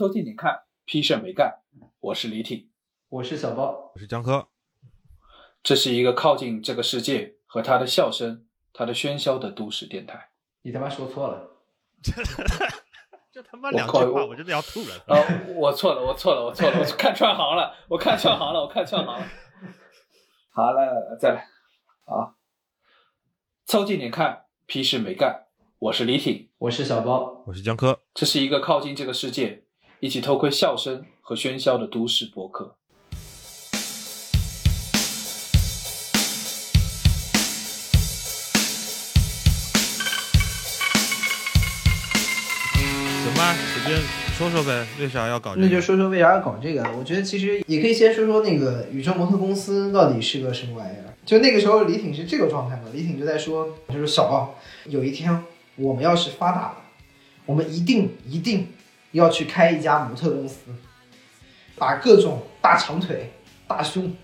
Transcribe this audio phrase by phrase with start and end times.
[0.00, 1.60] 周进你看，批胜没干。
[2.00, 2.70] 我是李挺，
[3.10, 4.48] 我是小包，我是江科。
[5.62, 10.30] 这是一个靠近这个世界和他的笑声、他的喧嚣的都市电台。
[10.62, 11.50] 你他妈说错了，
[13.30, 14.94] 这他妈两句话，我真的要吐了。
[15.06, 15.20] 啊，
[15.54, 19.22] 我错了，我错了，我错了，我看串行了，我看串行了，我看串行了。
[20.48, 21.46] 好，来来来，再来。
[22.06, 22.36] 啊，
[23.66, 25.48] 凑近点看，屁事没干。
[25.78, 28.00] 我是李挺，我是小包，我是江科。
[28.14, 29.64] 这是一个靠近这个世界，
[30.02, 32.74] 一起偷窥笑声和喧嚣的都市博客。
[43.22, 44.00] 行吧，随便
[44.38, 45.66] 说说呗，为啥要搞这个？
[45.66, 46.82] 那就说说为啥要搞这个。
[46.98, 51.12] 我觉得其实也可以先说说那个宇宙模特公司到底是个什么玩意儿。
[51.26, 52.84] 就那个时候，李挺是这个状态嘛？
[52.94, 54.54] 李挺就在说，就是小奥，
[54.86, 55.44] 有一天
[55.76, 56.76] 我们要是发达了，
[57.44, 58.66] 我们一定一定
[59.12, 60.56] 要去开一家模特公司，
[61.76, 63.32] 把各种大长腿、
[63.66, 64.14] 大胸，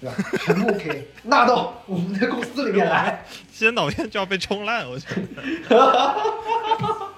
[0.00, 0.16] 对吧？
[0.44, 3.24] 全部给纳到我们的公司里面来。
[3.50, 5.22] 先导片就要被冲烂，我觉得。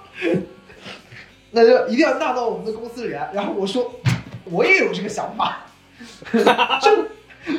[1.51, 3.31] 那就一定要纳到我们的公司里来。
[3.33, 3.99] 然后我说，
[4.45, 5.65] 我也有这个想法，
[6.81, 7.07] 正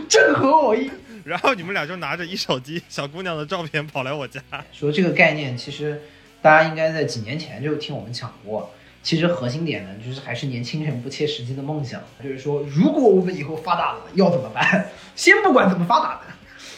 [0.08, 0.90] 正合我意。
[1.24, 4.40] 然后你们俩就拿着一手机小姑娘的照片跑来我家，
[4.72, 6.00] 说这个概念其实
[6.40, 8.72] 大家应该在几年前就听我们讲过。
[9.08, 11.98] 其实核心点呢，就是还是年轻人不切实际的梦想。
[12.22, 14.86] 就是说，如果我们以后发达了，要怎么办？
[15.16, 16.20] 先不管怎么发达的，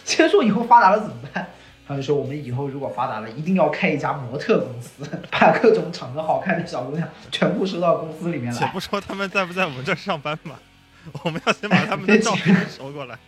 [0.04, 1.48] 先说以后发达了怎么办。
[1.88, 8.60] 他就说，我们以后如果发达了，一定要开一家模特公司，把各种长得好看的小姑娘全部收到公司里面来。
[8.60, 10.54] 且不说他们在不在我们这上班嘛，
[11.24, 13.18] 我们要先把他们的照片收过来。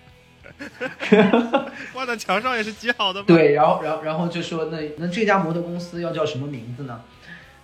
[1.92, 3.26] 挂在墙上也是极好的嘛。
[3.26, 7.00] 对，然后，然后，然后就说，那那这家模特公司要叫什么名字呢？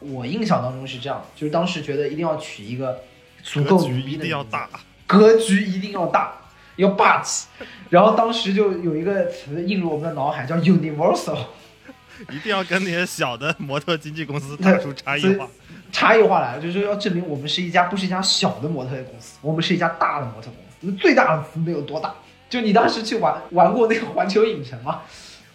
[0.00, 3.00] 我印象当中是这样，就是当时觉得一定要取一个
[3.42, 4.68] 足够牛逼的，一定要大，
[5.06, 6.32] 格局一定要大，
[6.76, 7.46] 要霸气。
[7.90, 11.38] 然后当时就有一个词映入我们的脑海，叫 Universal，
[12.30, 15.48] 一定要跟那些小的模特经纪公司打出差异化。
[15.90, 20.96] 差异化来了，就是要证明我们是一家不是一家小的模特公司，我们是一家大的模特公司。
[20.98, 22.14] 最大的词能有多大？
[22.50, 25.00] 就你当时去玩玩过那个环球影城吗？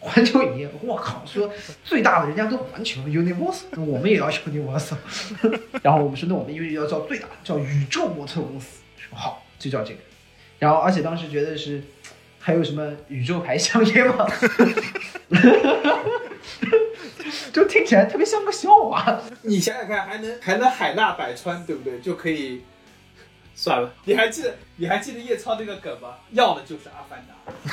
[0.04, 1.50] 环球影业，我靠，说
[1.84, 4.98] 最大的人家都环球 Universal，那我们也要 Universal。
[5.82, 10.00] 然后我们说，那我们因为要叫最大，叫宇宙模特公司，说好就叫这个。
[10.60, 11.82] 然后而且当时觉得是
[12.38, 14.28] 还有什么宇宙牌香烟吗？
[17.54, 19.22] 就听起来特别像个笑话。
[19.44, 22.00] 你想想看，还能还能海纳百川，对不对？
[22.00, 22.64] 就可以。
[23.56, 26.16] 算了，你还记得你还记得叶超那个梗吗？
[26.32, 27.36] 要的就是阿凡达。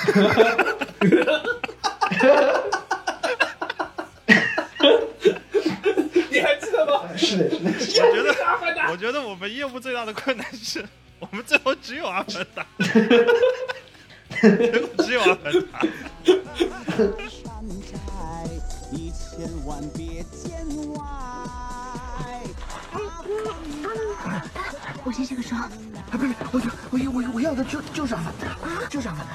[6.31, 7.09] 你还记得吗？
[7.17, 7.59] 是的，是
[7.99, 8.07] 的。
[8.07, 10.85] 我觉得阿凡达，我觉得我们业务最大的困难是
[11.19, 12.67] 我们最后只有阿凡达，
[14.39, 15.81] 结果只有阿凡达。
[25.03, 25.59] 我先下个霜。
[25.63, 25.71] 啊，
[26.13, 28.55] 不是，我我我我要的就就是阿凡达，
[28.91, 29.33] 就是阿凡达。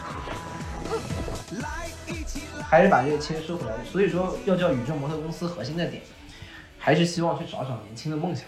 [2.69, 3.73] 还是把这个签收回来。
[3.91, 6.03] 所以说，要叫宇宙模特公司，核心的点
[6.77, 8.45] 还是希望去找找年轻的梦想。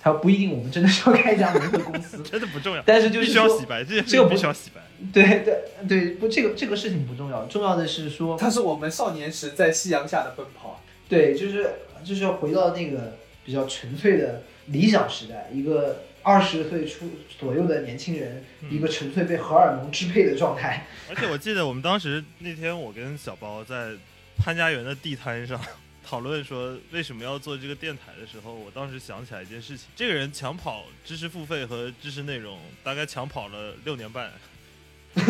[0.00, 2.82] 它不一定我们真的是要开一家模特公司， 真的不重要。
[2.86, 4.80] 但是就是需要洗白，这这个不需要洗白。
[5.12, 10.82] 对对对，不，这个这个事情不重要，重要的是说，它是我们少年时在夕阳下的奔跑。
[11.08, 11.70] 对，就是
[12.04, 16.02] 就是要回到那个比较纯粹的理想时代，一个。
[16.20, 17.08] 二十岁出
[17.38, 20.84] 左右的年轻人，一个纯粹被荷尔蒙支配的状态。
[21.08, 23.92] 而且我记得我们当时那天，我跟小包在
[24.36, 25.58] 潘家园的地摊上
[26.08, 34.32] 讨论说为什么要做这个电台的时候，我当时想起来一件事情：这个人抢跑知识付费和知识内容，大概抢跑了六年半。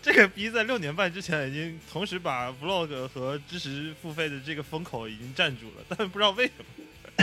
[0.00, 6.64] 这个逼在六年半之前已经同时把 vlog 和知识付费的这个风口已经占住了，但不知道为什么。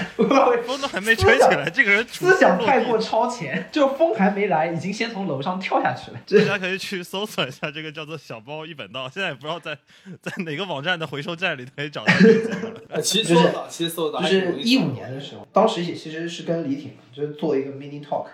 [0.66, 6.20] 风都还没吹起来，这个人思想太过超前，就风还没来，已经先从楼上跳下去了。
[6.46, 9.78] 大家可以去搜索一下这个叫做“小包一本道”，现在也不知道在
[10.22, 13.02] 在哪个网站的回收站里可以找到这个节目。
[13.02, 18.28] 其实搜到，其实搜到，就是一五年的时候，当时也其实是跟李挺就是做一个 mini talk，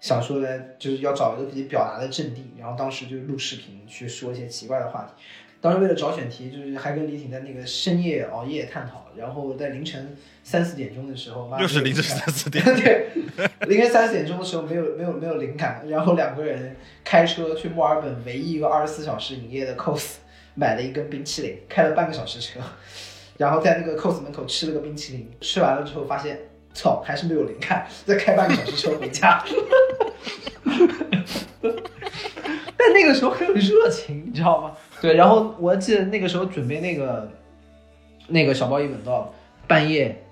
[0.00, 5.22] 想说的就是要找一个自己表达的阵地，然后当时就录视频去说一些奇怪的话题。
[5.60, 13.08] 当时为了找选题，就是还跟李挺在那个深夜熬夜探讨，然后在凌晨三四点钟的时候，又是凌晨三四点， 对，
[13.68, 16.74] 凌晨三四点钟的时候没有没有没有灵感，然后两个人
[17.04, 20.14] 开车去墨尔本唯一一个二十四小时营业的 cos，
[20.56, 22.58] 买了一根冰淇淋，开了半个小时车，
[23.36, 26.38] 然后在那个 cos 门口吃了个冰淇淋，吃完了之后发现
[26.72, 29.44] 操，还是没有灵感，再开半个小时车回家。
[32.78, 34.74] 但那个时候很有热情，你知道吗？
[35.00, 37.30] 对，然后我记得那个时候准备那个
[38.28, 39.32] 那个小包一本道，
[39.66, 40.24] 半夜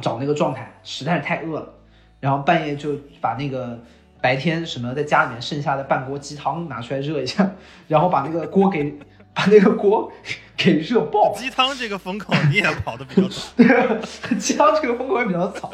[0.00, 1.74] 找那个状态，实在是太饿了，
[2.20, 3.78] 然后半夜就把那个
[4.20, 7.50] 白天什么在家里面剩下的半锅鸡汤拿出来热一下，
[7.88, 8.92] 然后把那个锅给
[9.32, 10.12] 把那个锅
[10.56, 13.42] 给热爆，鸡汤这个风口你也跑的比较早。
[13.56, 15.72] 对，鸡汤这个风口也比较早。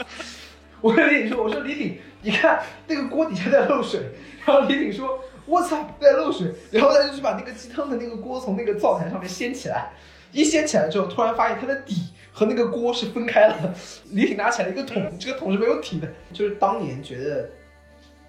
[0.81, 4.00] 我跟李挺说，我说李挺，你看那个锅底下在漏水，
[4.44, 9.93] 然后李挺说，我操，在漏水，然后他就去把那个鸡汤的那个锅从那个灶台上面掀起来，
[10.32, 11.94] 一掀起来之后，突然发现它的底
[12.32, 13.75] 和那个锅是分开了。
[14.10, 17.48] 李挺拿起来一个桶，这个桶是没有底的，就是当年觉得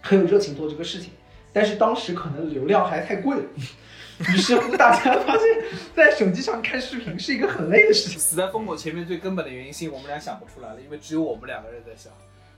[0.02, 1.12] 很有热情做这个事情，
[1.52, 3.38] 但是当时可能流量还太贵。
[4.20, 5.44] 于是乎，大家发现，
[5.96, 8.18] 在手机上看视频是一个很累的事情。
[8.18, 12.12] 死在风口前面最根本的原因，是我们俩想不出来了，因为只有我们两个人在想，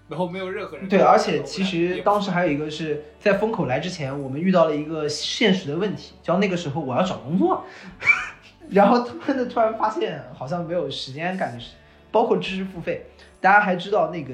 [0.09, 0.89] 然后没有任何人。
[0.89, 7.63] 对，而且其实当时还有一个是在风口来之前，我们遇到了一个现实的问题，叫那个时候我要找工作，
[8.71, 11.75] 然后突然的突然发现好像没有时间干的事，
[12.11, 13.05] 包括知识付费，
[13.39, 14.33] 大家还知道那个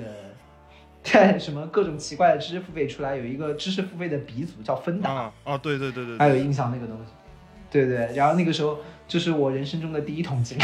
[1.04, 7.12] 在什么各种奇怪的知识付费出来，有一个知识付费的鼻祖叫芬达，啊对对对对，还有印象那个东西，
[7.70, 10.58] 对对，然后那个时候就是我人生中的第一桶金，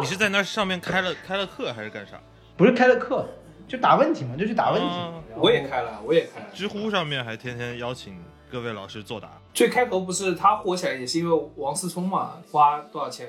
[0.00, 2.20] 你是在那上面开了开了课还是干啥？
[2.54, 3.26] 不是开了课，
[3.72, 6.46] 就打问题嘛，就去打问题，啊我也开了，我也开了。
[6.52, 9.30] 知乎上面还天天邀请各位老师作答。
[9.54, 13.28] 最开头不是他火起来，也是因为王思聪嘛，花多少钱，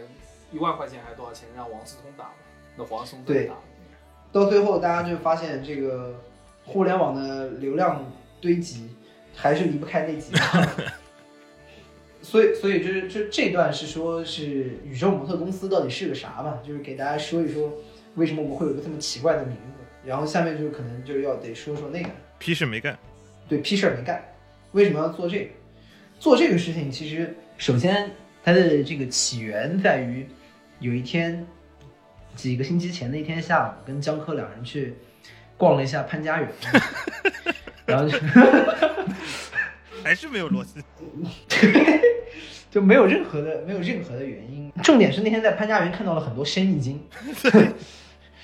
[0.52, 2.32] 一万块钱还是多少钱让王思聪打嘛？
[2.76, 3.54] 那王思聪对打，
[4.34, 6.14] 到最后，大家就发现这个
[6.66, 8.06] 互联网的流量
[8.42, 8.90] 堆积
[9.34, 10.68] 还是离不开那几个。
[12.22, 16.60] 所以，所以就是这这段是说，是宇宙模特公司到底是个啥嘛？
[16.62, 17.72] 就是给大家说一说，
[18.16, 19.83] 为什么我们会有一个这么奇怪的名字。
[20.06, 22.10] 然后下面就可能就要得说说那个，
[22.40, 22.98] 屁事没干，
[23.48, 24.24] 对，屁事儿没干，
[24.72, 25.50] 为什么要做这个？
[26.20, 28.12] 做这个事情，其实首先
[28.44, 30.28] 它的这个起源在于，
[30.80, 31.46] 有一天
[32.36, 34.94] 几个星期前的一天下午，跟江科两人去
[35.58, 36.50] 逛了一下潘家园，
[37.86, 38.18] 然后就
[40.04, 40.82] 还是没有逻辑。
[42.72, 44.72] 就没有任何的没有任何的原因。
[44.82, 47.00] 重点是那天在潘家园看到了很多生意经，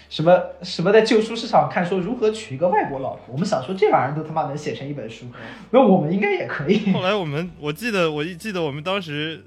[0.09, 5.27] 什么什么在旧书市场看说如何娶一个外国老婆，我们想说这玩意儿都他妈能写成一本书，
[5.69, 6.91] 那我们应该也可以。
[6.91, 9.45] 后来我们，我记得，我一记得我们当时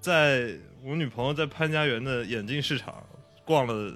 [0.00, 0.50] 在
[0.84, 3.02] 我女朋友在潘家园的眼镜市场
[3.44, 3.90] 逛了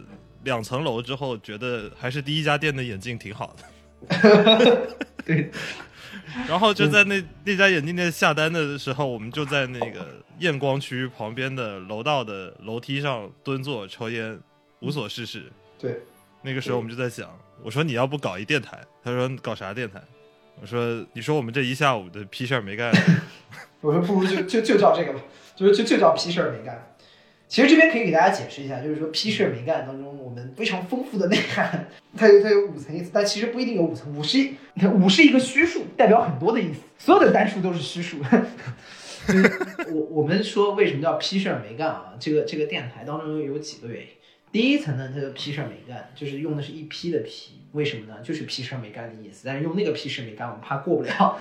[0.44, 3.66] 两层楼之后，觉得还是第一家店的眼镜挺好的。
[5.26, 5.50] 对，
[6.48, 10.06] 然后就在那那家眼镜店下单的时候，我们就在那个
[10.38, 14.38] 验光区旁边的楼道的楼梯上蹲坐抽烟，
[14.80, 15.52] 无所事事。
[15.78, 16.00] 对，
[16.42, 17.28] 那个时候我们就在想，
[17.62, 18.78] 我说你要不搞一电台？
[19.02, 20.00] 他说搞啥电台？
[20.60, 22.90] 我说你说我们这一下午的屁事儿没干，
[23.82, 25.20] 我说不如就就就叫这个吧，
[25.54, 26.96] 就是就就叫批事儿没干。
[27.46, 34.56] 其实这边可以给大家解释一下，就是说批事儿没干当中，我们非常丰富的内涵， 它有它有五层意思，但其实不一定有五层，五是一
[34.94, 38.16] 五是一个虚数，代表很多的意思，所有的单数都是虚数。
[39.28, 39.52] 就是
[39.90, 42.14] 我我们说为什么叫批事儿没干啊？
[42.18, 44.08] 这个这个电台当中有几个原因。
[44.56, 48.16] 第一层呢，它叫批事儿没干，就是用的是一批的批，为什么呢？
[48.22, 49.42] 就是批事儿没干的意思。
[49.44, 51.38] 但是用那个批事儿没干，我们怕过不了，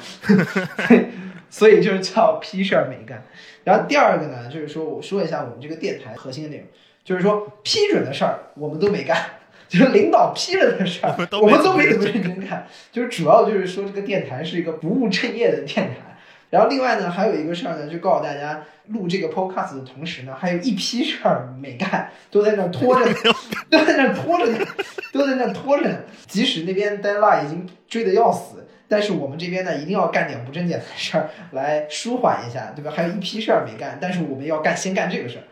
[1.50, 3.24] 所以就是叫批事儿没干。
[3.64, 6.66] 然后第二个呢，就是说我说一下我们这个电台核心的内容，
[7.06, 9.18] 就是说批准的事儿我们都没干，
[9.70, 16.15] 就是领导批了的事儿我们都没怎么认真干，就是主要就是说这个电台是一个不务正业的电台。
[16.56, 23.06] 然后另外呢，还有一个事儿呢，就告诉大家，录这个 podcast 的同时呢，还有一批事儿没干，都在那拖着，
[23.70, 24.66] 都在那拖着呢，
[25.12, 25.98] 都在那拖着呢。
[26.28, 32.90] 即使那边 deadline 已经追得要死，但是我们这边呢，一定要干点不正经的事儿来舒缓一下，对吧？
[32.96, 35.44] 还有一批事儿没干，但是我们要干，先干这个事儿。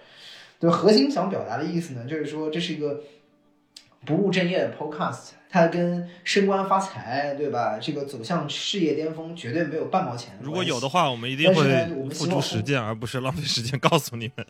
[0.57, 3.01] 对，核心想表达的意思呢，就是说这是一个
[4.05, 7.77] 不务正业的 podcast，它跟升官发财，对吧？
[7.79, 14.45] 这个走向事业巅峰绝对没有半毛钱如果有的话，我们一定是会付出实践，而不是浪费时间告诉你们。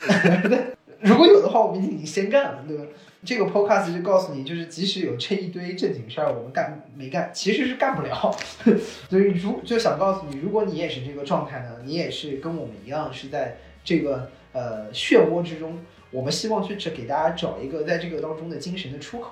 [1.01, 2.83] 如果有的话，我们已经先干了，对吧？
[3.25, 8.35] 这个 podcast 就告诉你，就是即使有这一堆正经事儿，我们干没干，其实是干不了。
[9.09, 15.79] 所以如就想告诉你，如果你也是这个状态呢，你也是跟我们一样是在这个呃漩涡之中，
[16.11, 19.31] 我们希望去只给大家找一个在这个当中的精神的出口，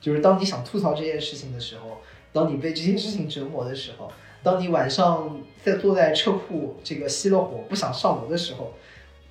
[0.00, 2.00] 就是当你想吐槽这件事情的时候，
[2.32, 4.10] 当你被这件事情折磨的时候，
[4.42, 8.74] 当你晚上在坐在车库这个熄了火不想上楼的时候。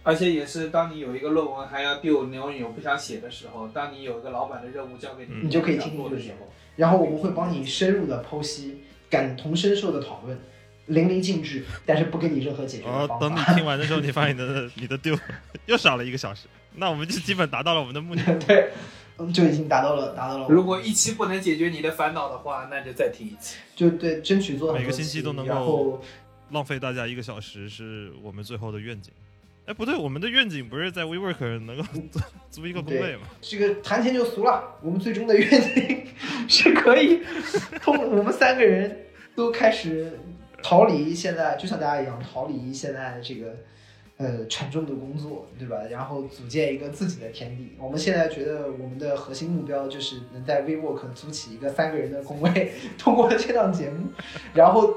[0.02, 6.48] 而且也是当你有一个论文还要丢，然后你又不想写的时候，当你有一个老板的任务交给你，嗯你就可以听听这个节目做的时候，
[6.78, 10.40] 然后我们会帮你深入的剖析，感同身受的讨论，
[10.88, 13.54] 淋漓尽致，但是不给你任何解决方等你法。
[13.54, 15.16] 听完的时候，你发现你的你的丢
[15.68, 18.22] 又少了一个小时，那我们就基本达到了我们的目的。
[18.48, 18.70] 对，
[19.20, 20.48] 嗯，就已经达到了，达到了。
[20.50, 23.58] 如果一期不能解决你的烦恼的话，那就再听一期。
[23.76, 26.02] 就对，争取做每个星期期都能够然后
[26.52, 29.14] 浪费大家一个小时是我们最后的愿景。
[29.66, 33.22] 哎，不对，我们的愿景不是在 WeWork 能够 租租一个工位吗？
[33.40, 34.64] 这个谈钱就俗了。
[34.82, 36.08] 我们最终的愿景
[36.50, 37.22] 是可以
[37.80, 40.20] 通，我们三个人都开始
[40.64, 43.58] 逃离现在，就像大家一样逃离现在这个
[44.20, 45.78] 呃沉重的工作，对吧？
[45.90, 47.74] 然后组建一个自己的天地。
[47.80, 54.10] 我们现在觉得我们的核心目标就是能在 WeWork 租起一个三个人的工位， 通过这档节目，
[54.54, 54.94] 然后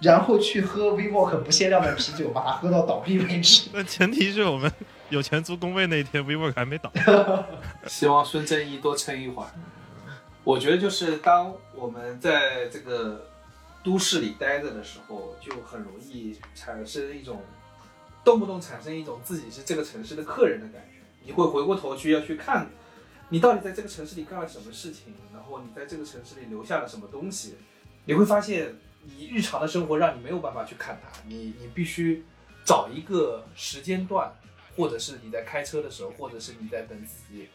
[0.00, 3.68] 然后去喝 WeWork 不限量的啤酒，把它喝到倒闭为止。
[3.74, 4.72] 那前提是我们
[5.10, 6.90] 有钱租工位那一天，WeWork 还没倒。
[7.86, 9.50] 希望孙正义多撑一会儿。
[10.44, 13.26] 我觉得就是当我们在这个
[13.84, 17.42] 都市里待着的时候，就很容易产生一种
[18.24, 20.98] 动不动产生一种自己是这个城市的客人的感觉。
[21.24, 22.70] 你会回过头去要去看，
[23.28, 27.56] 你到底在这个城市里干了什么事情，然后你在这个城市里留下了什么东西。
[28.04, 28.74] 你会发现，
[29.04, 32.24] 你日常的生活让你没有办法去看它，你你必须
[32.64, 34.32] 找一个时间段，
[34.76, 37.48] 或者是你在开车的时候，或者是你在等自己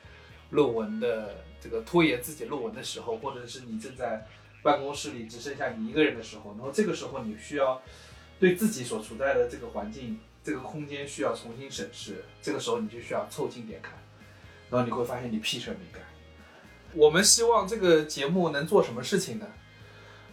[0.52, 4.26] 论文的这个拖延自己论文的时候，或者是你正在
[4.64, 7.82] 办公室里只剩下你一个人的时候，然后这个时候你需要
[8.40, 13.96] 对自己所处在的这个环境、这个空间需要重新审视，这个时候你就需要凑近点看，
[14.70, 16.02] 然后你会发现你屁事没干。
[16.94, 19.46] 我们希望这个节目能做什么事情呢？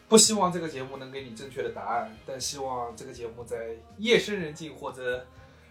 [0.08, 5.26] 不希望这个节目能给你正确的答案，但希望这个节目在夜深人静或者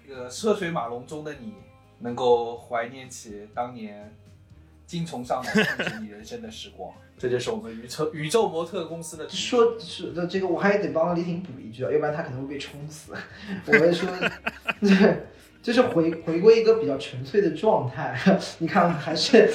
[0.06, 1.54] 这个车水马龙中的你，
[2.00, 4.14] 能够怀念起当年
[4.94, 6.92] 精虫上脑控制你人生的时光。
[7.18, 13.14] 这就是我们宇宙宇宙模特公司的说说是的，这个我还得帮李挺补一句啊，要不然他可能会被冲死。
[13.66, 14.08] 我们说，
[14.82, 15.24] 对，
[15.62, 18.16] 就是回回归一个比较纯粹的状态。
[18.60, 19.52] 你看，还是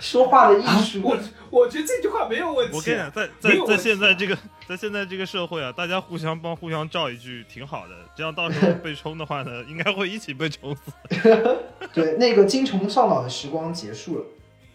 [0.00, 1.02] 说话的艺术。
[1.02, 1.18] 我
[1.50, 2.76] 我觉得这句话没有问题。
[2.76, 10.92] 我跟你讲，在在在现在这个在现在这个社会啊，大家互相帮互相照一句挺好的，这样到时候被冲的话呢，应该会一起被冲死。
[11.92, 14.24] 对，那个精虫上脑的时光结束了，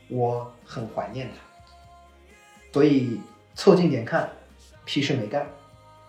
[0.09, 1.35] 我很怀念他。
[2.73, 3.19] 所以
[3.53, 4.29] 凑近点看，
[4.83, 5.47] 屁事没干，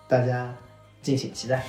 [0.09, 0.53] 大家
[1.00, 1.65] 敬请期待。